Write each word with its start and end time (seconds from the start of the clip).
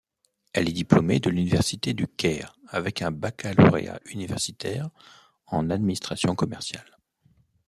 Elle 0.53 0.67
est 0.67 0.71
diplômée 0.71 1.19
de 1.19 1.29
l'université 1.29 1.93
du 1.93 2.07
Caire 2.07 2.57
avec 2.69 3.03
un 3.03 3.11
baccalauréat 3.11 3.99
universitaire 4.07 4.89
en 5.45 5.69
administration 5.69 6.33
commerciale. 6.33 6.97